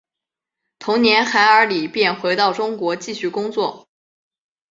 [0.79, 3.87] 同年韩尔礼便回到中国继续工作。